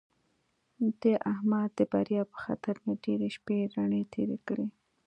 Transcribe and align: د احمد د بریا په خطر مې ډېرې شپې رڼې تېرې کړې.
د 1.01 1.03
احمد 1.31 1.69
د 1.77 1.79
بریا 1.91 2.23
په 2.31 2.37
خطر 2.43 2.75
مې 2.83 2.93
ډېرې 3.03 3.27
شپې 3.35 3.57
رڼې 3.75 4.01
تېرې 4.13 4.37
کړې. 4.47 4.67